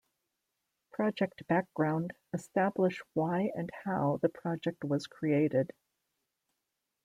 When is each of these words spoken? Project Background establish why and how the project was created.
Project 0.91 1.45
Background 1.47 2.11
establish 2.33 3.03
why 3.13 3.51
and 3.53 3.69
how 3.85 4.17
the 4.23 4.29
project 4.29 4.83
was 4.83 5.05
created. 5.05 5.69